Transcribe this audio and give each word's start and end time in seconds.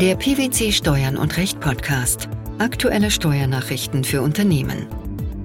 Der 0.00 0.16
PwC 0.16 0.72
Steuern 0.72 1.18
und 1.18 1.36
Recht 1.36 1.60
Podcast. 1.60 2.30
Aktuelle 2.58 3.10
Steuernachrichten 3.10 4.02
für 4.02 4.22
Unternehmen. 4.22 4.86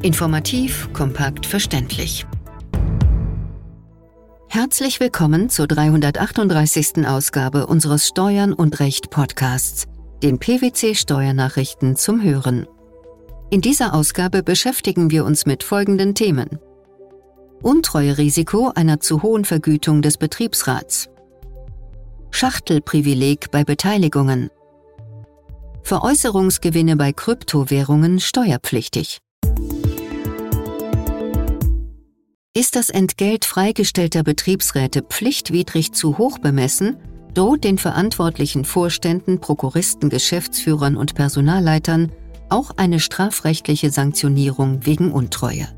Informativ, 0.02 0.88
kompakt, 0.94 1.46
verständlich. 1.46 2.26
Herzlich 4.48 5.02
willkommen 5.02 5.50
zur 5.50 5.68
338. 5.68 7.06
Ausgabe 7.06 7.68
unseres 7.68 8.08
Steuern 8.08 8.54
und 8.54 8.80
Recht 8.80 9.10
Podcasts, 9.10 9.88
den 10.24 10.40
PwC 10.40 10.96
Steuernachrichten 10.96 11.98
zum 11.98 12.24
Hören. 12.24 12.66
In 13.50 13.60
dieser 13.60 13.94
Ausgabe 13.94 14.42
beschäftigen 14.42 15.12
wir 15.12 15.26
uns 15.26 15.46
mit 15.46 15.64
folgenden 15.64 16.16
Themen. 16.16 16.60
Untreuerisiko 17.62 18.72
einer 18.74 19.02
zu 19.02 19.22
hohen 19.22 19.44
Vergütung 19.44 20.02
des 20.02 20.16
Betriebsrats. 20.16 21.10
Schachtelprivileg 22.36 23.50
bei 23.50 23.64
Beteiligungen. 23.64 24.50
Veräußerungsgewinne 25.84 26.98
bei 26.98 27.14
Kryptowährungen 27.14 28.20
steuerpflichtig. 28.20 29.20
Ist 32.54 32.76
das 32.76 32.90
Entgelt 32.90 33.46
freigestellter 33.46 34.24
Betriebsräte 34.24 35.02
pflichtwidrig 35.02 35.94
zu 35.94 36.18
hoch 36.18 36.38
bemessen, 36.40 36.98
droht 37.34 37.64
den 37.64 37.78
verantwortlichen 37.78 38.66
Vorständen, 38.66 39.40
Prokuristen, 39.40 40.10
Geschäftsführern 40.10 40.98
und 40.98 41.16
Personalleitern 41.16 42.12
auch 42.50 42.72
eine 42.76 43.00
strafrechtliche 43.00 43.92
Sanktionierung 43.92 44.86
wegen 44.86 45.14
Untreue. 45.14 45.70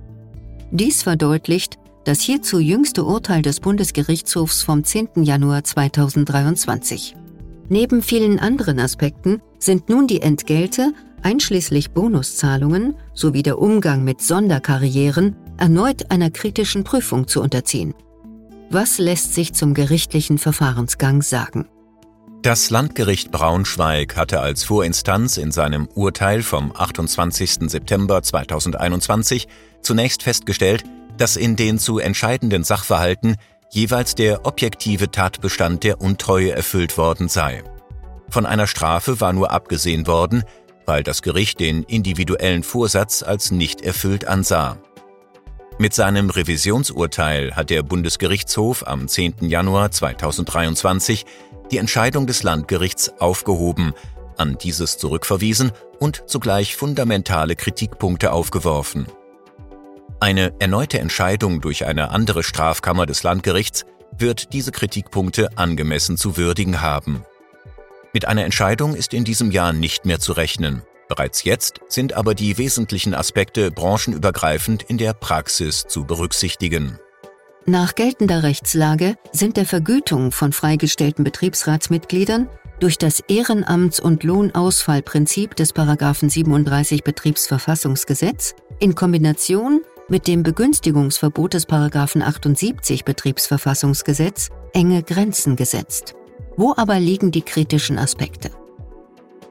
Dies 0.71 1.04
verdeutlicht 1.04 1.77
das 2.08 2.22
hierzu 2.22 2.60
jüngste 2.60 3.04
Urteil 3.04 3.42
des 3.42 3.60
Bundesgerichtshofs 3.60 4.64
vom 4.64 4.86
10. 4.86 5.24
Januar 5.24 5.66
2023. 5.66 7.18
Neben 7.68 8.02
vielen 8.02 8.40
anderen 8.40 8.80
Aspekten 8.80 9.42
sind 9.60 9.90
nun 9.90 10.08
die 10.08 10.22
Entgelte, 10.22 10.94
einschließlich 11.22 11.91
Bonuszahlungen 11.91 12.96
sowie 13.14 13.44
der 13.44 13.60
Umgang 13.60 14.05
mit 14.05 14.22
Sonderkarrieren, 14.22 15.36
erneut 15.58 16.10
einer 16.10 16.30
kritischen 16.30 16.86
Prüfung 16.86 17.27
zu 17.27 17.41
unterziehen. 17.41 17.94
Was 18.70 18.99
lässt 18.99 19.34
sich 19.34 19.54
zum 19.54 19.74
gerichtlichen 19.74 20.38
Verfahrensgang 20.38 21.21
sagen? 21.21 21.68
Das 22.42 22.70
Landgericht 22.70 23.32
Braunschweig 23.32 24.16
hatte 24.16 24.40
als 24.40 24.64
Vorinstanz 24.64 25.36
in 25.36 25.52
seinem 25.52 25.90
Urteil 25.94 26.42
vom 26.42 26.71
28. 26.74 27.70
September 27.70 28.24
2021 28.24 29.49
zunächst 29.82 30.24
festgestellt, 30.24 30.86
dass 31.18 31.35
in 31.35 31.55
den 31.55 31.79
zu 31.79 31.99
entscheidenden 31.99 32.63
Sachverhalten 32.63 33.37
jeweils 33.70 34.15
der 34.15 34.46
objektive 34.46 35.12
Tatbestand 35.12 35.84
der 35.84 36.01
Untreue 36.01 36.51
erfüllt 36.51 36.98
worden 36.98 37.27
sei. 37.27 37.63
Von 38.29 38.46
einer 38.46 38.68
Strafe 38.68 39.20
war 39.20 39.34
nur 39.34 39.51
abgesehen 39.51 40.07
worden, 40.07 40.43
weil 40.85 41.04
das 41.04 41.21
Gericht 41.21 41.59
den 41.59 41.84
individuellen 41.84 42.63
Vorsatz 42.63 43.24
als 43.24 43.51
nicht 43.51 43.82
erfüllt 43.82 44.26
ansah. 44.26 44.77
Mit 45.79 45.93
seinem 45.93 46.29
Revisionsurteil 46.29 47.55
hat 47.55 47.70
der 47.70 47.84
Bundesgerichtshof 47.84 48.87
am 48.87 49.07
10. 49.07 49.35
Januar 49.41 49.91
2023 49.91 51.26
die 51.71 51.77
Entscheidung 51.77 52.26
des 52.26 52.41
Landgerichts 52.43 53.09
aufgehoben, 53.20 53.93
an 54.37 54.57
dieses 54.57 54.98
zurückverwiesen 54.98 55.71
und 55.99 56.24
zugleich 56.27 56.76
fundamentale 56.76 57.55
Kritikpunkte 57.55 58.31
aufgeworfen. 58.31 59.07
Eine 60.20 60.54
erneute 60.60 60.99
Entscheidung 60.99 61.62
durch 61.62 61.85
eine 61.85 62.10
andere 62.10 62.41
Strafkammer 62.41 63.05
des 63.05 63.21
Landgerichts 63.21 63.85
wird 64.18 64.51
diese 64.51 64.72
Kritikpunkte 64.72 65.56
angemessen 65.57 66.18
zu 66.18 66.38
würdigen 66.38 66.81
haben. 66.81 67.24
Mit 68.13 68.28
einer 68.28 68.44
Entscheidung 68.44 68.96
ist 68.96 69.13
in 69.13 69.25
diesem 69.25 69.51
Jahr 69.51 69.74
nicht 69.74 70.06
mehr 70.06 70.19
zu 70.19 70.34
rechnen. 70.34 70.81
Bereits 71.07 71.44
jetzt 71.44 71.81
sind 71.88 72.13
aber 72.13 72.34
die 72.34 72.57
wesentlichen 72.57 73.13
Aspekte 73.13 73.69
branchenübergreifend 73.69 74.81
in 74.81 74.97
der 74.97 75.13
Praxis 75.13 75.86
zu 75.88 76.06
berücksichtigen. 76.06 76.97
Nach 77.68 77.94
geltender 77.94 78.42
Rechtslage 78.42 79.18
sind 79.34 79.56
der 79.56 79.66
Vergütung 79.66 80.31
von 80.31 80.52
freigestellten 80.52 81.24
Betriebsratsmitgliedern 81.25 82.50
durch 82.80 82.97
das 82.97 83.24
Ehrenamts- 83.30 84.02
und 84.02 84.24
Lohnausfallprinzip 84.24 85.56
des 85.56 85.74
37 85.75 87.03
Betriebsverfassungsgesetz 87.03 88.56
in 88.80 88.96
Kombination 88.96 89.81
mit 90.09 90.28
dem 90.28 90.44
Begünstigungsverbot 90.44 91.53
des 91.53 91.68
78 91.69 93.06
Betriebsverfassungsgesetz 93.06 94.50
enge 94.73 95.03
Grenzen 95.03 95.56
gesetzt. 95.56 96.16
Wo 96.56 96.73
aber 96.75 97.00
liegen 97.00 97.31
die 97.31 97.41
kritischen 97.41 97.97
Aspekte? 98.00 98.51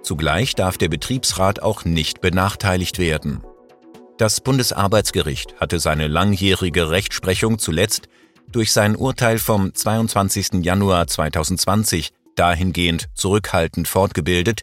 Zugleich 0.02 0.54
darf 0.54 0.78
der 0.78 0.88
Betriebsrat 0.88 1.62
auch 1.62 1.84
nicht 1.84 2.20
benachteiligt 2.20 2.98
werden. 2.98 3.42
Das 4.18 4.40
Bundesarbeitsgericht 4.40 5.56
hatte 5.60 5.78
seine 5.78 6.08
langjährige 6.08 6.90
Rechtsprechung 6.90 7.58
zuletzt 7.58 8.08
durch 8.50 8.72
sein 8.72 8.96
Urteil 8.96 9.38
vom 9.38 9.74
22. 9.74 10.64
Januar 10.64 11.06
2020 11.06 12.12
dahingehend 12.34 13.08
zurückhaltend 13.14 13.88
fortgebildet, 13.88 14.62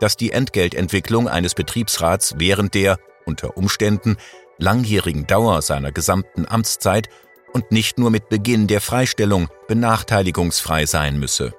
dass 0.00 0.16
die 0.16 0.32
Entgeltentwicklung 0.32 1.28
eines 1.28 1.54
Betriebsrats 1.54 2.34
während 2.38 2.74
der, 2.74 2.98
unter 3.24 3.56
Umständen, 3.56 4.16
langjährigen 4.62 5.26
Dauer 5.26 5.60
seiner 5.60 5.92
gesamten 5.92 6.46
Amtszeit 6.48 7.08
und 7.52 7.70
nicht 7.70 7.98
nur 7.98 8.10
mit 8.10 8.28
Beginn 8.28 8.66
der 8.66 8.80
Freistellung 8.80 9.48
benachteiligungsfrei 9.68 10.86
sein 10.86 11.18
müsse. 11.18 11.52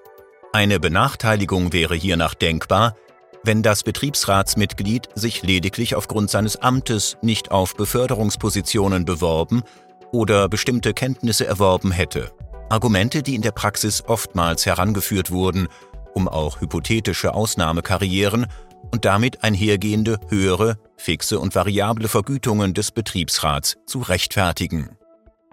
Eine 0.51 0.79
Benachteiligung 0.79 1.73
wäre 1.73 1.95
hiernach 1.95 2.33
denkbar, 2.33 2.95
wenn 3.43 3.61
das 3.61 3.83
Betriebsratsmitglied 3.83 5.09
sich 5.15 5.43
lediglich 5.43 5.95
aufgrund 5.95 6.31
seines 6.31 6.55
Amtes 6.55 7.17
nicht 7.21 7.51
auf 7.51 7.75
Beförderungspositionen 7.75 9.05
beworben 9.05 9.63
oder 10.11 10.47
bestimmte 10.47 10.93
Kenntnisse 10.93 11.45
erworben 11.45 11.91
hätte. 11.91 12.31
Argumente, 12.69 13.21
die 13.21 13.35
in 13.35 13.41
der 13.41 13.51
Praxis 13.51 14.03
oftmals 14.07 14.65
herangeführt 14.65 15.29
wurden, 15.29 15.67
um 16.13 16.27
auch 16.27 16.61
hypothetische 16.61 17.33
Ausnahmekarrieren 17.33 18.47
und 18.91 19.05
damit 19.05 19.43
einhergehende 19.43 20.19
höhere, 20.29 20.77
fixe 20.97 21.39
und 21.39 21.55
variable 21.55 22.07
Vergütungen 22.07 22.73
des 22.73 22.91
Betriebsrats 22.91 23.77
zu 23.85 23.99
rechtfertigen. 23.99 24.89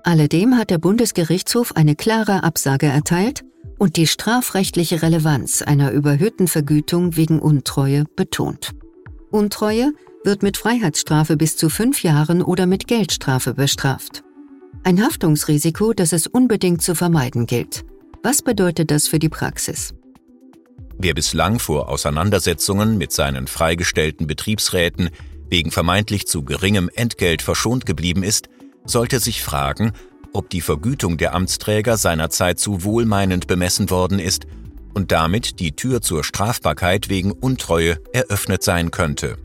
Alledem 0.03 0.57
hat 0.57 0.71
der 0.71 0.79
Bundesgerichtshof 0.79 1.77
eine 1.77 1.95
klare 1.95 2.43
Absage 2.43 2.87
erteilt 2.87 3.45
und 3.79 3.97
die 3.97 4.07
strafrechtliche 4.07 5.03
Relevanz 5.03 5.63
einer 5.63 5.91
überhöhten 5.93 6.49
Vergütung 6.49 7.17
wegen 7.17 7.39
Untreue 7.39 8.05
betont. 8.17 8.73
Untreue 9.31 9.93
wird 10.25 10.43
mit 10.43 10.57
Freiheitsstrafe 10.57 11.37
bis 11.37 11.57
zu 11.57 11.71
fünf 11.71 12.03
Jahren 12.03 12.43
oder 12.43 12.67
mit 12.67 12.87
Geldstrafe 12.87 13.55
bestraft. 13.55 14.23
Ein 14.83 15.03
Haftungsrisiko, 15.03 15.93
das 15.93 16.13
es 16.13 16.27
unbedingt 16.27 16.83
zu 16.83 16.95
vermeiden 16.95 17.47
gilt. 17.47 17.85
Was 18.23 18.43
bedeutet 18.43 18.91
das 18.91 19.09
für 19.09 19.19
die 19.19 19.29
Praxis? 19.29 19.95
Wer 21.03 21.15
bislang 21.15 21.59
vor 21.59 21.89
Auseinandersetzungen 21.89 22.99
mit 22.99 23.11
seinen 23.11 23.47
freigestellten 23.47 24.27
Betriebsräten 24.27 25.09
wegen 25.49 25.71
vermeintlich 25.71 26.27
zu 26.27 26.45
geringem 26.45 26.91
Entgelt 26.95 27.41
verschont 27.41 27.87
geblieben 27.87 28.23
ist, 28.23 28.51
sollte 28.85 29.19
sich 29.19 29.43
fragen, 29.43 29.93
ob 30.35 30.51
die 30.51 30.61
Vergütung 30.61 31.17
der 31.17 31.35
Amtsträger 31.35 31.97
seinerzeit 31.97 32.59
zu 32.61 32.85
wohlmeinend 32.85 33.47
bemessen 33.47 33.89
worden 33.89 34.19
ist 34.19 34.47
und 34.93 35.11
damit 35.11 35.59
die 35.59 35.73
Tür 35.75 36.03
zur 36.03 36.23
Strafbarkeit 36.23 37.09
wegen 37.09 37.33
Untreue 37.33 37.97
eröffnet 38.13 38.63
sein 38.63 38.91
könnte. 38.91 39.39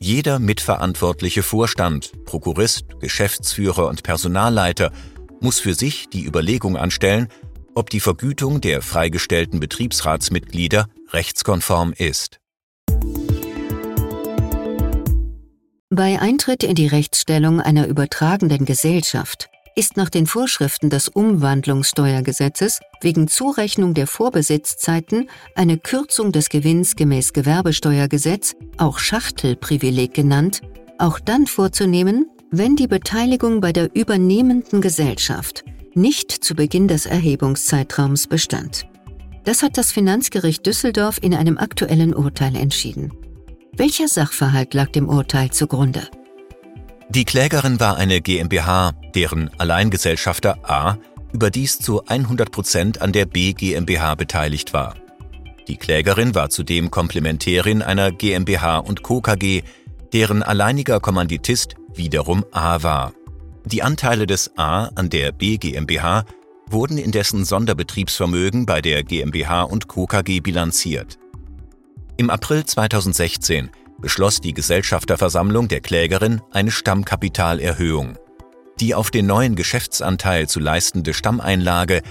Jeder 0.00 0.40
mitverantwortliche 0.40 1.44
Vorstand, 1.44 2.24
Prokurist, 2.24 2.98
Geschäftsführer 2.98 3.86
und 3.86 4.02
Personalleiter 4.02 4.90
muss 5.40 5.60
für 5.60 5.74
sich 5.74 6.08
die 6.08 6.24
Überlegung 6.24 6.76
anstellen, 6.76 7.28
ob 7.74 7.90
die 7.90 8.00
Vergütung 8.00 8.60
der 8.60 8.82
freigestellten 8.82 9.60
Betriebsratsmitglieder 9.60 10.88
rechtskonform 11.12 11.92
ist. 11.96 12.38
Bei 15.90 16.18
Eintritt 16.20 16.62
in 16.62 16.74
die 16.74 16.86
Rechtsstellung 16.86 17.60
einer 17.60 17.86
übertragenden 17.86 18.64
Gesellschaft 18.64 19.50
ist 19.74 19.96
nach 19.96 20.10
den 20.10 20.26
Vorschriften 20.26 20.90
des 20.90 21.08
Umwandlungssteuergesetzes 21.08 22.80
wegen 23.00 23.28
Zurechnung 23.28 23.94
der 23.94 24.06
Vorbesitzzeiten 24.06 25.28
eine 25.54 25.78
Kürzung 25.78 26.32
des 26.32 26.48
Gewinns 26.48 26.96
gemäß 26.96 27.32
Gewerbesteuergesetz, 27.32 28.54
auch 28.76 28.98
Schachtelprivileg 28.98 30.14
genannt, 30.14 30.60
auch 30.98 31.20
dann 31.20 31.46
vorzunehmen, 31.46 32.26
wenn 32.50 32.76
die 32.76 32.86
Beteiligung 32.86 33.60
bei 33.60 33.72
der 33.72 33.94
übernehmenden 33.94 34.82
Gesellschaft 34.82 35.64
nicht 35.94 36.32
zu 36.32 36.54
Beginn 36.54 36.88
des 36.88 37.06
Erhebungszeitraums 37.06 38.26
bestand. 38.26 38.86
Das 39.44 39.62
hat 39.62 39.76
das 39.76 39.92
Finanzgericht 39.92 40.64
Düsseldorf 40.64 41.18
in 41.20 41.34
einem 41.34 41.58
aktuellen 41.58 42.14
Urteil 42.14 42.56
entschieden. 42.56 43.12
Welcher 43.76 44.08
Sachverhalt 44.08 44.74
lag 44.74 44.90
dem 44.90 45.08
Urteil 45.08 45.50
zugrunde? 45.50 46.08
Die 47.08 47.24
Klägerin 47.24 47.80
war 47.80 47.96
eine 47.96 48.20
GmbH, 48.20 48.92
deren 49.14 49.50
Alleingesellschafter 49.58 50.58
A 50.68 50.98
überdies 51.32 51.78
zu 51.78 52.04
100 52.04 52.50
Prozent 52.50 53.02
an 53.02 53.12
der 53.12 53.26
B 53.26 53.52
GmbH 53.52 54.14
beteiligt 54.14 54.72
war. 54.72 54.94
Die 55.68 55.76
Klägerin 55.76 56.34
war 56.34 56.50
zudem 56.50 56.90
Komplementärin 56.90 57.82
einer 57.82 58.12
GmbH 58.12 58.78
und 58.78 59.02
Co. 59.02 59.20
KG, 59.20 59.62
deren 60.12 60.42
alleiniger 60.42 61.00
Kommanditist 61.00 61.74
wiederum 61.94 62.44
A 62.52 62.82
war. 62.82 63.12
Die 63.64 63.82
Anteile 63.82 64.26
des 64.26 64.56
A 64.56 64.86
an 64.94 65.08
der 65.08 65.32
B 65.32 65.56
GmbH 65.56 66.24
wurden 66.68 66.98
in 66.98 67.12
dessen 67.12 67.44
Sonderbetriebsvermögen 67.44 68.66
bei 68.66 68.80
der 68.80 69.04
GmbH 69.04 69.62
und 69.62 69.88
Co. 69.88 70.06
KG 70.06 70.40
bilanziert. 70.40 71.18
Im 72.16 72.28
April 72.30 72.64
2016 72.64 73.70
beschloss 73.98 74.40
die 74.40 74.52
Gesellschafterversammlung 74.52 75.68
der 75.68 75.80
Klägerin 75.80 76.40
eine 76.50 76.70
Stammkapitalerhöhung. 76.70 78.18
Die 78.80 78.94
auf 78.94 79.10
den 79.10 79.26
neuen 79.26 79.54
Geschäftsanteil 79.54 80.48
zu 80.48 80.58
leistende 80.58 81.14
Stammeinlage 81.14 82.02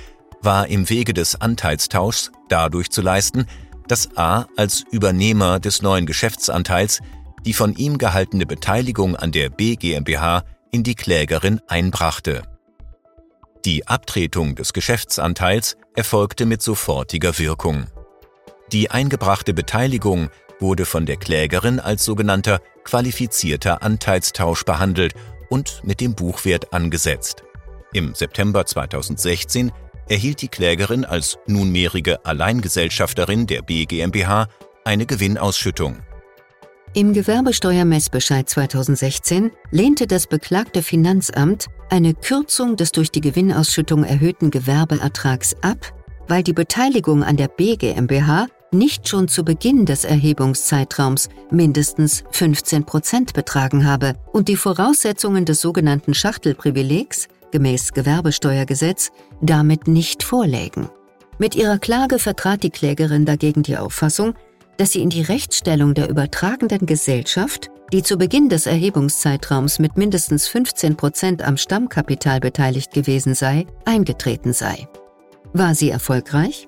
war 0.41 0.67
im 0.67 0.89
Wege 0.89 1.13
des 1.13 1.39
Anteilstauschs 1.39 2.31
dadurch 2.47 2.89
zu 2.89 3.01
leisten, 3.01 3.45
dass 3.87 4.15
A 4.15 4.45
als 4.55 4.83
Übernehmer 4.91 5.59
des 5.59 5.81
neuen 5.81 6.05
Geschäftsanteils 6.05 7.01
die 7.45 7.53
von 7.53 7.75
ihm 7.75 7.97
gehaltene 7.97 8.45
Beteiligung 8.45 9.15
an 9.15 9.31
der 9.31 9.49
B 9.49 9.75
GmbH 9.75 10.43
in 10.71 10.83
die 10.83 10.95
Klägerin 10.95 11.61
einbrachte. 11.67 12.43
Die 13.65 13.87
Abtretung 13.87 14.55
des 14.55 14.73
Geschäftsanteils 14.73 15.77
erfolgte 15.95 16.45
mit 16.45 16.61
sofortiger 16.61 17.37
Wirkung. 17.37 17.85
Die 18.71 18.89
eingebrachte 18.89 19.53
Beteiligung 19.53 20.29
wurde 20.59 20.85
von 20.85 21.05
der 21.05 21.17
Klägerin 21.17 21.79
als 21.79 22.05
sogenannter 22.05 22.59
qualifizierter 22.83 23.83
Anteilstausch 23.83 24.63
behandelt 24.63 25.13
und 25.49 25.81
mit 25.83 25.99
dem 25.99 26.15
Buchwert 26.15 26.73
angesetzt. 26.73 27.43
Im 27.93 28.15
September 28.15 28.65
2016 28.65 29.71
erhielt 30.07 30.41
die 30.41 30.47
Klägerin 30.47 31.03
als 31.03 31.37
nunmehrige 31.45 32.25
Alleingesellschafterin 32.25 33.47
der 33.47 33.61
B 33.61 33.85
GmbH 33.85 34.47
eine 34.85 35.05
Gewinnausschüttung. 35.05 35.97
Im 36.93 37.13
Gewerbesteuermessbescheid 37.13 38.49
2016 38.49 39.51
lehnte 39.71 40.07
das 40.07 40.27
beklagte 40.27 40.81
Finanzamt 40.81 41.67
eine 41.89 42.13
Kürzung 42.13 42.75
des 42.75 42.91
durch 42.91 43.11
die 43.11 43.21
Gewinnausschüttung 43.21 44.03
erhöhten 44.03 44.51
Gewerbeertrags 44.51 45.55
ab, 45.61 45.93
weil 46.27 46.43
die 46.43 46.51
Beteiligung 46.51 47.23
an 47.23 47.37
der 47.37 47.47
B 47.47 47.77
GmbH 47.77 48.47
nicht 48.73 49.07
schon 49.07 49.29
zu 49.29 49.45
Beginn 49.45 49.85
des 49.85 50.03
Erhebungszeitraums 50.03 51.29
mindestens 51.49 52.25
15 52.31 52.85
Prozent 52.85 53.33
betragen 53.33 53.85
habe 53.85 54.15
und 54.33 54.49
die 54.49 54.57
Voraussetzungen 54.57 55.45
des 55.45 55.61
sogenannten 55.61 56.13
Schachtelprivilegs 56.13 57.29
gemäß 57.51 57.93
Gewerbesteuergesetz 57.93 59.11
damit 59.39 59.87
nicht 59.87 60.23
vorlägen. 60.23 60.89
Mit 61.37 61.55
ihrer 61.55 61.79
Klage 61.79 62.19
vertrat 62.19 62.63
die 62.63 62.69
Klägerin 62.69 63.25
dagegen 63.25 63.63
die 63.63 63.77
Auffassung, 63.77 64.35
dass 64.77 64.91
sie 64.91 65.01
in 65.01 65.09
die 65.09 65.21
Rechtsstellung 65.21 65.93
der 65.93 66.09
übertragenden 66.09 66.85
Gesellschaft, 66.85 67.69
die 67.93 68.03
zu 68.03 68.17
Beginn 68.17 68.49
des 68.49 68.65
Erhebungszeitraums 68.65 69.79
mit 69.79 69.97
mindestens 69.97 70.47
15 70.47 70.95
Prozent 70.95 71.43
am 71.43 71.57
Stammkapital 71.57 72.39
beteiligt 72.39 72.93
gewesen 72.93 73.35
sei, 73.35 73.65
eingetreten 73.85 74.53
sei. 74.53 74.87
War 75.53 75.75
sie 75.75 75.89
erfolgreich? 75.89 76.67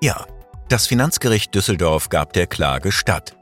Ja, 0.00 0.26
das 0.68 0.86
Finanzgericht 0.86 1.54
Düsseldorf 1.54 2.08
gab 2.08 2.32
der 2.32 2.46
Klage 2.46 2.92
statt. 2.92 3.36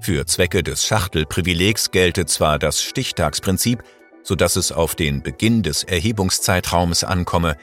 Für 0.00 0.26
Zwecke 0.26 0.62
des 0.62 0.84
Schachtelprivilegs 0.84 1.90
gelte 1.90 2.26
zwar 2.26 2.58
das 2.58 2.82
Stichtagsprinzip, 2.82 3.82
so 4.22 4.34
dass 4.34 4.56
es 4.56 4.72
auf 4.72 4.94
den 4.94 5.22
Beginn 5.22 5.62
des 5.62 5.84
Erhebungszeitraums 5.84 7.04
ankomme. 7.04 7.56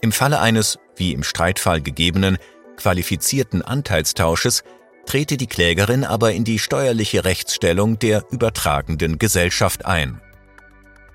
Im 0.00 0.12
Falle 0.12 0.40
eines, 0.40 0.78
wie 0.96 1.12
im 1.12 1.22
Streitfall 1.22 1.80
gegebenen, 1.80 2.38
qualifizierten 2.76 3.62
Anteilstausches 3.62 4.64
trete 5.06 5.36
die 5.36 5.46
Klägerin 5.46 6.04
aber 6.04 6.32
in 6.32 6.44
die 6.44 6.58
steuerliche 6.58 7.24
Rechtsstellung 7.24 7.98
der 7.98 8.24
übertragenden 8.30 9.18
Gesellschaft 9.18 9.84
ein. 9.84 10.20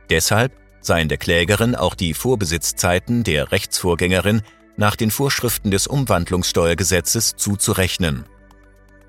Deshalb 0.10 0.54
seien 0.82 1.10
der 1.10 1.18
Klägerin 1.18 1.76
auch 1.76 1.96
die 1.96 2.14
Vorbesitzzeiten 2.14 3.24
der 3.24 3.52
Rechtsvorgängerin 3.52 4.42
nach 4.78 4.96
den 4.96 5.12
Vorschriften 5.12 5.72
des 5.72 5.88
Umwandlungssteuergesetzes 5.88 7.36
zuzurechnen. 7.36 8.26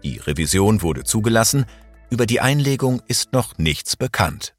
Die 0.02 0.18
Revision 0.18 0.82
wurde 0.82 1.04
zugelassen, 1.04 1.66
über 2.10 2.26
die 2.26 2.40
Einlegung 2.40 3.02
ist 3.06 3.32
noch 3.32 3.56
nichts 3.58 3.96
bekannt. 3.96 4.54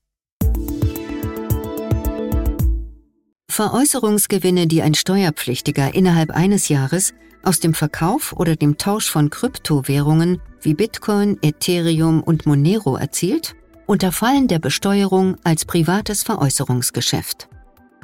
Veräußerungsgewinne, 3.51 4.65
die 4.65 4.81
ein 4.81 4.93
Steuerpflichtiger 4.93 5.93
innerhalb 5.93 6.31
eines 6.31 6.69
Jahres 6.69 7.13
aus 7.43 7.59
dem 7.59 7.73
Verkauf 7.73 8.33
oder 8.33 8.55
dem 8.55 8.77
Tausch 8.77 9.09
von 9.09 9.29
Kryptowährungen 9.29 10.41
wie 10.61 10.73
Bitcoin, 10.73 11.37
Ethereum 11.41 12.21
und 12.21 12.45
Monero 12.45 12.95
erzielt, 12.95 13.55
unterfallen 13.85 14.47
der 14.47 14.59
Besteuerung 14.59 15.35
als 15.43 15.65
privates 15.65 16.23
Veräußerungsgeschäft. 16.23 17.49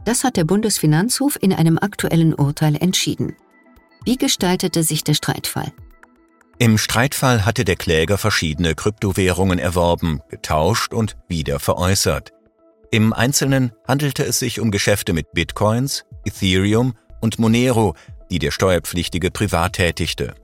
Das 0.06 0.24
hat 0.24 0.38
der 0.38 0.44
Bundesfinanzhof 0.44 1.38
in 1.42 1.54
einem 1.54 1.78
aktuellen 1.78 2.34
Urteil 2.34 2.76
entschieden. 2.76 3.36
Wie 4.06 4.18
gestaltete 4.18 4.84
sich 4.84 5.04
der 5.04 5.14
Streitfall? 5.14 5.72
Im 6.60 6.78
Streitfall 6.78 7.46
hatte 7.46 7.66
der 7.66 7.76
Kläger 7.76 8.18
verschiedene 8.18 8.74
Kryptowährungen 8.74 9.60
erworben, 9.60 10.22
getauscht 10.30 10.94
und 10.94 11.16
wieder 11.28 11.60
veräußert. 11.60 12.32
Im 12.90 13.12
Einzelnen 13.12 13.74
handelte 13.86 14.26
es 14.26 14.40
sich 14.40 14.62
um 14.62 14.72
Geschäfte 14.72 15.12
mit 15.12 15.34
Bitcoins, 15.34 16.06
Ethereum 16.26 16.94
und 17.22 17.38
Monero, 17.38 17.96
die 18.32 18.40
der 18.40 18.52
Steuerpflichtige 18.52 19.30
privat 19.30 19.74
tätigte. 19.74 20.36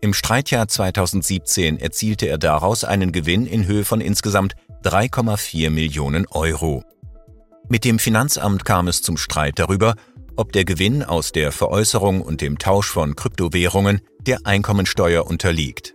Im 0.00 0.14
Streitjahr 0.14 0.68
2017 0.68 1.80
erzielte 1.80 2.26
er 2.26 2.38
daraus 2.38 2.84
einen 2.84 3.10
Gewinn 3.10 3.46
in 3.46 3.66
Höhe 3.66 3.84
von 3.84 4.00
insgesamt 4.00 4.54
3,4 4.84 5.70
Millionen 5.70 6.26
Euro. 6.28 6.84
Mit 7.68 7.84
dem 7.84 7.98
Finanzamt 7.98 8.64
kam 8.64 8.86
es 8.86 9.02
zum 9.02 9.16
Streit 9.16 9.58
darüber, 9.58 9.96
ob 10.36 10.52
der 10.52 10.64
Gewinn 10.64 11.02
aus 11.02 11.32
der 11.32 11.50
Veräußerung 11.50 12.22
und 12.22 12.40
dem 12.42 12.58
Tausch 12.58 12.90
von 12.90 13.16
Kryptowährungen 13.16 14.00
der 14.20 14.38
Einkommensteuer 14.44 15.26
unterliegt. 15.26 15.94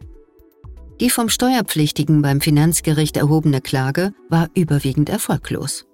Die 1.00 1.10
vom 1.10 1.30
Steuerpflichtigen 1.30 2.22
beim 2.22 2.42
Finanzgericht 2.42 3.16
erhobene 3.16 3.62
Klage 3.62 4.14
war 4.30 4.50
überwiegend 4.54 5.10
erfolglos. 5.10 5.86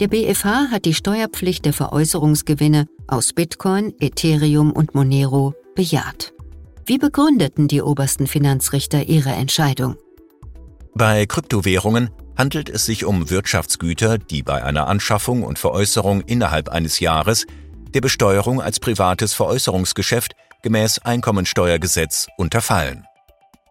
Der 0.00 0.06
BFH 0.06 0.70
hat 0.70 0.84
die 0.84 0.94
Steuerpflicht 0.94 1.64
der 1.64 1.72
Veräußerungsgewinne 1.72 2.86
aus 3.08 3.32
Bitcoin, 3.32 3.92
Ethereum 3.98 4.70
und 4.70 4.94
Monero 4.94 5.54
bejaht. 5.74 6.32
Wie 6.86 6.98
begründeten 6.98 7.66
die 7.66 7.82
obersten 7.82 8.28
Finanzrichter 8.28 9.08
ihre 9.08 9.30
Entscheidung? 9.30 9.96
Bei 10.94 11.26
Kryptowährungen 11.26 12.10
handelt 12.36 12.68
es 12.68 12.86
sich 12.86 13.04
um 13.04 13.28
Wirtschaftsgüter, 13.28 14.18
die 14.18 14.44
bei 14.44 14.62
einer 14.62 14.86
Anschaffung 14.86 15.42
und 15.42 15.58
Veräußerung 15.58 16.20
innerhalb 16.20 16.68
eines 16.68 17.00
Jahres 17.00 17.44
der 17.92 18.00
Besteuerung 18.00 18.62
als 18.62 18.78
privates 18.78 19.34
Veräußerungsgeschäft 19.34 20.36
gemäß 20.62 21.00
Einkommensteuergesetz 21.00 22.28
unterfallen. 22.36 23.04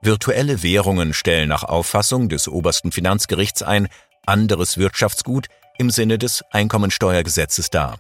Virtuelle 0.01 0.61
Währungen 0.61 1.13
stellen 1.13 1.47
nach 1.47 1.63
Auffassung 1.63 2.27
des 2.27 2.49
obersten 2.49 2.91
Finanzgerichts 2.91 3.63
ein 3.63 3.87
anderes 4.25 4.77
Wirtschaftsgut, 4.77 5.47
im 5.77 5.89
Sinne 5.89 6.17
des 6.17 6.43
Einkommensteuergesetzes 6.51 7.69
dar. 7.69 7.99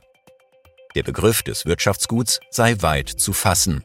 Der 0.95 1.03
Begriff 1.03 1.43
des 1.43 1.65
Wirtschaftsguts 1.65 2.39
sei 2.49 2.75
weit 2.81 3.09
zu 3.09 3.33
fassen. 3.33 3.83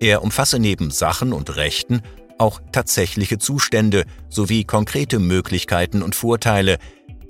Er 0.00 0.22
umfasse 0.22 0.58
neben 0.58 0.90
Sachen 0.90 1.32
und 1.32 1.56
Rechten 1.56 2.02
auch 2.38 2.60
tatsächliche 2.72 3.38
Zustände 3.38 4.04
sowie 4.28 4.64
konkrete 4.64 5.18
Möglichkeiten 5.18 6.02
und 6.02 6.14
Vorteile, 6.14 6.78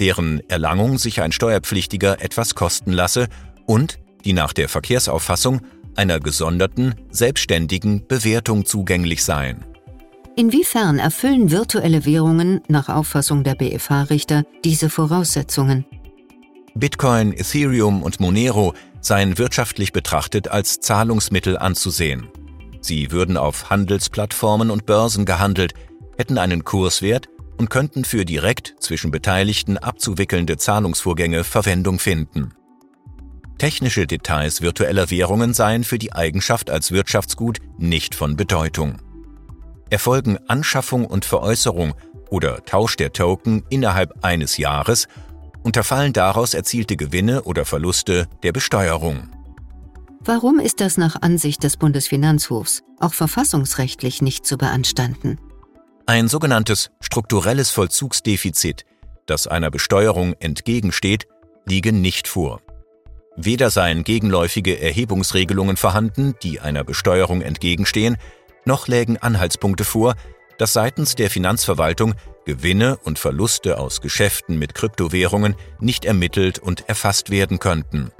deren 0.00 0.40
Erlangung 0.48 0.98
sich 0.98 1.20
ein 1.20 1.32
Steuerpflichtiger 1.32 2.20
etwas 2.22 2.54
kosten 2.54 2.92
lasse 2.92 3.28
und 3.66 3.98
die 4.24 4.32
nach 4.32 4.52
der 4.52 4.68
Verkehrsauffassung 4.68 5.60
einer 5.96 6.18
gesonderten, 6.18 6.94
selbstständigen 7.10 8.06
Bewertung 8.06 8.64
zugänglich 8.64 9.22
seien. 9.22 9.64
Inwiefern 10.36 10.98
erfüllen 10.98 11.52
virtuelle 11.52 12.04
Währungen 12.04 12.60
nach 12.66 12.88
Auffassung 12.88 13.44
der 13.44 13.54
BFH-Richter 13.54 14.44
diese 14.64 14.90
Voraussetzungen? 14.90 15.84
Bitcoin, 16.74 17.32
Ethereum 17.32 18.02
und 18.02 18.18
Monero 18.18 18.74
seien 19.00 19.38
wirtschaftlich 19.38 19.92
betrachtet 19.92 20.48
als 20.48 20.80
Zahlungsmittel 20.80 21.56
anzusehen. 21.56 22.26
Sie 22.80 23.12
würden 23.12 23.36
auf 23.36 23.70
Handelsplattformen 23.70 24.72
und 24.72 24.86
Börsen 24.86 25.24
gehandelt, 25.24 25.74
hätten 26.18 26.38
einen 26.38 26.64
Kurswert 26.64 27.28
und 27.56 27.70
könnten 27.70 28.04
für 28.04 28.24
direkt 28.24 28.74
zwischen 28.80 29.12
Beteiligten 29.12 29.78
abzuwickelnde 29.78 30.56
Zahlungsvorgänge 30.56 31.44
Verwendung 31.44 32.00
finden. 32.00 32.54
Technische 33.58 34.08
Details 34.08 34.62
virtueller 34.62 35.10
Währungen 35.10 35.54
seien 35.54 35.84
für 35.84 35.98
die 35.98 36.12
Eigenschaft 36.12 36.70
als 36.70 36.90
Wirtschaftsgut 36.90 37.60
nicht 37.78 38.16
von 38.16 38.34
Bedeutung 38.34 38.98
erfolgen 39.90 40.38
Anschaffung 40.48 41.06
und 41.06 41.24
Veräußerung 41.24 41.94
oder 42.30 42.64
Tausch 42.64 42.96
der 42.96 43.12
Token 43.12 43.64
innerhalb 43.70 44.24
eines 44.24 44.56
Jahres, 44.56 45.06
unterfallen 45.62 46.12
daraus 46.12 46.54
erzielte 46.54 46.96
Gewinne 46.96 47.42
oder 47.42 47.64
Verluste 47.64 48.28
der 48.42 48.52
Besteuerung. 48.52 49.28
Warum 50.20 50.58
ist 50.58 50.80
das 50.80 50.96
nach 50.96 51.20
Ansicht 51.20 51.62
des 51.64 51.76
Bundesfinanzhofs 51.76 52.82
auch 52.98 53.12
verfassungsrechtlich 53.12 54.22
nicht 54.22 54.46
zu 54.46 54.56
beanstanden? 54.56 55.38
Ein 56.06 56.28
sogenanntes 56.28 56.90
strukturelles 57.00 57.70
Vollzugsdefizit, 57.70 58.84
das 59.26 59.46
einer 59.46 59.70
Besteuerung 59.70 60.34
entgegensteht, 60.40 61.26
liege 61.66 61.92
nicht 61.92 62.28
vor. 62.28 62.60
Weder 63.36 63.70
seien 63.70 64.04
gegenläufige 64.04 64.80
Erhebungsregelungen 64.80 65.76
vorhanden, 65.76 66.34
die 66.42 66.60
einer 66.60 66.84
Besteuerung 66.84 67.42
entgegenstehen, 67.42 68.16
noch 68.66 68.88
lägen 68.88 69.16
Anhaltspunkte 69.16 69.84
vor, 69.84 70.14
dass 70.58 70.72
seitens 70.72 71.14
der 71.14 71.30
Finanzverwaltung 71.30 72.14
Gewinne 72.44 72.98
und 72.98 73.18
Verluste 73.18 73.78
aus 73.78 74.00
Geschäften 74.00 74.58
mit 74.58 74.74
Kryptowährungen 74.74 75.56
nicht 75.80 76.04
ermittelt 76.04 76.58
und 76.58 76.88
erfasst 76.88 77.30
werden 77.30 77.58
könnten. 77.58 78.10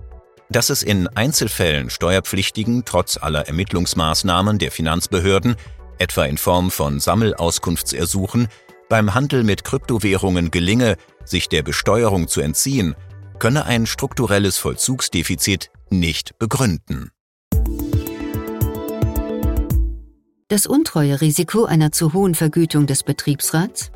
Dass 0.49 0.71
es 0.71 0.83
in 0.83 1.09
Einzelfällen 1.09 1.91
Steuerpflichtigen 1.91 2.85
trotz 2.85 3.17
aller 3.17 3.47
Ermittlungsmaßnahmen 3.47 4.59
der 4.59 4.71
Finanzbehörden, 4.71 5.57
etwa 5.99 6.25
in 6.25 6.39
Form 6.39 6.71
von 6.71 7.01
Sammelauskunftsersuchen, 7.01 8.49
beim 8.89 9.15
Handel 9.15 9.45
mit 9.45 9.65
Kryptowährungen 9.65 10.51
gelinge, 10.51 10.97
sich 11.25 11.49
der 11.49 11.63
Besteuerung 11.63 12.29
zu 12.29 12.41
entziehen, 12.41 12.95
könne 13.39 13.65
ein 13.65 13.87
strukturelles 13.87 14.59
Vollzugsdefizit 14.59 15.71
nicht 15.91 16.39
begründen. 16.39 17.11
Das 20.55 20.67
Untreuerisiko 20.67 21.65
einer 21.65 21.91
zu 21.91 22.13
hohen 22.13 22.37
Vergütung 22.37 22.87
des 22.87 23.03
Betriebsrats, 23.03 23.91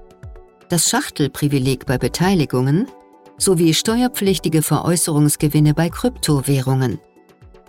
das 0.69 0.91
Schachtelprivileg 0.91 1.87
bei 1.87 1.99
Beteiligungen 1.99 2.89
sowie 3.37 3.73
steuerpflichtige 3.75 4.63
Veräußerungsgewinne 4.63 5.73
bei 5.73 5.89
Kryptowährungen. 5.89 6.99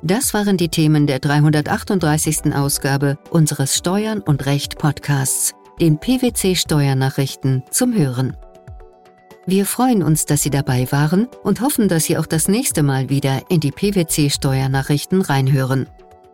Das 0.01 0.34
waren 0.34 0.58
die 0.58 0.69
Themen 0.69 1.05
der 1.05 1.19
338. 1.19 2.55
Ausgabe 2.55 3.19
unseres 3.29 3.77
Steuern 3.77 4.22
und 4.22 4.48
Recht 4.48 4.79
Podcasts, 4.79 5.53
den 5.79 6.00
PwC 6.00 6.55
Steuernachrichten 6.55 7.62
zum 7.69 7.93
Hören. 7.93 8.36
Wir 9.46 9.67
freuen 9.67 10.01
uns, 10.01 10.25
dass 10.25 10.41
Sie 10.41 10.50
dabei 10.50 10.91
waren 10.91 11.27
und 11.43 11.62
hoffen, 11.62 11.89
dass 11.89 12.05
Sie 12.05 12.17
auch 12.17 12.25
das 12.25 12.48
nächste 12.48 12.81
Mal 12.81 13.10
wieder 13.10 13.43
in 13.50 13.60
die 13.60 13.72
PwC 13.72 14.31
Steuernachrichten 14.31 15.22
reinhören. 15.22 15.88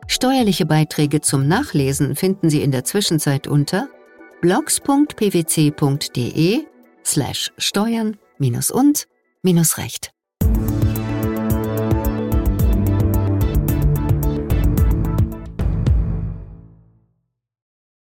Steuerliche 0.07 0.65
Beiträge 0.65 1.21
zum 1.21 1.47
Nachlesen 1.47 2.15
finden 2.15 2.49
Sie 2.49 2.61
in 2.61 2.71
der 2.71 2.83
Zwischenzeit 2.83 3.47
unter 3.47 3.87
blogs.pwc.de 4.41 5.05
slash 7.03 7.51
steuern 7.57 8.17
und 8.71 9.07
minus 9.41 9.77
Recht. 9.77 10.14